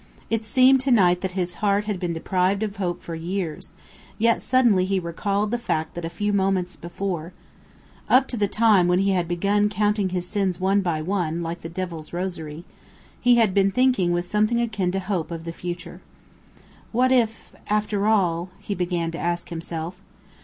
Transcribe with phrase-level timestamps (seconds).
[0.31, 3.71] It seemed to Knight that his heart had been deprived of hope for years,
[4.17, 7.33] yet suddenly he recalled the fact that a few moments before
[8.09, 11.61] up to the time when he had begun counting his sins one by one, like
[11.61, 12.63] the devil's rosary
[13.21, 16.01] he had been thinking with something akin to hope of the future.
[16.91, 20.01] "What if, after all" he began to ask himself.